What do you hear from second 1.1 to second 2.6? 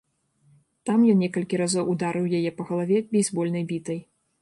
ён некалькі разоў ударыў яе